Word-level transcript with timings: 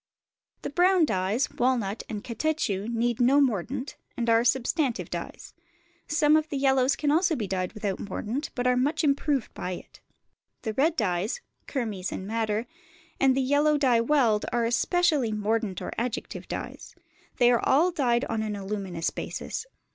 The 0.63 0.71
brown 0.71 1.05
dyes, 1.05 1.47
walnut 1.51 2.01
and 2.09 2.23
catechu, 2.23 2.87
need 2.89 3.21
no 3.21 3.39
mordant, 3.39 3.97
and 4.17 4.31
are 4.31 4.43
substantive 4.43 5.11
dyes; 5.11 5.53
some 6.07 6.35
of 6.35 6.49
the 6.49 6.57
yellows 6.57 6.97
also 7.07 7.33
can 7.35 7.37
be 7.37 7.45
dyed 7.45 7.73
without 7.73 7.99
mordant, 7.99 8.49
but 8.55 8.65
are 8.65 8.75
much 8.75 9.03
improved 9.03 9.53
by 9.53 9.73
it. 9.73 10.01
The 10.63 10.73
red 10.73 10.95
dyes, 10.95 11.41
kermes 11.67 12.11
and 12.11 12.25
madder, 12.25 12.65
and 13.19 13.37
the 13.37 13.41
yellow 13.43 13.77
dye 13.77 14.01
weld, 14.01 14.47
are 14.51 14.65
especially 14.65 15.31
mordant 15.31 15.83
or 15.83 15.91
adjective 15.99 16.47
dyes: 16.47 16.95
they 17.37 17.51
are 17.51 17.63
all 17.63 17.91
dyed 17.91 18.25
on 18.25 18.41
an 18.41 18.55
aluminous 18.55 19.11
basis. 19.11 19.67